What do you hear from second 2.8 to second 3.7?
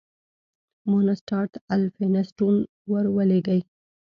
ور ولېږی.